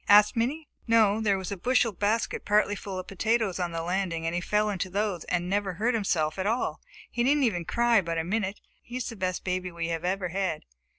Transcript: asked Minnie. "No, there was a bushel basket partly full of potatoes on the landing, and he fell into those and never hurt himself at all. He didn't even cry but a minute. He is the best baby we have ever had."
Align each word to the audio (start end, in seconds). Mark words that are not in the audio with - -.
asked 0.09 0.35
Minnie. 0.35 0.67
"No, 0.87 1.21
there 1.21 1.37
was 1.37 1.51
a 1.51 1.57
bushel 1.57 1.91
basket 1.91 2.43
partly 2.43 2.75
full 2.75 2.97
of 2.97 3.05
potatoes 3.05 3.59
on 3.59 3.71
the 3.71 3.83
landing, 3.83 4.25
and 4.25 4.33
he 4.33 4.41
fell 4.41 4.67
into 4.71 4.89
those 4.89 5.25
and 5.25 5.47
never 5.47 5.73
hurt 5.73 5.93
himself 5.93 6.39
at 6.39 6.47
all. 6.47 6.81
He 7.11 7.23
didn't 7.23 7.43
even 7.43 7.65
cry 7.65 8.01
but 8.01 8.17
a 8.17 8.23
minute. 8.23 8.59
He 8.81 8.97
is 8.97 9.09
the 9.09 9.15
best 9.15 9.43
baby 9.43 9.71
we 9.71 9.89
have 9.89 10.03
ever 10.03 10.29
had." 10.29 10.63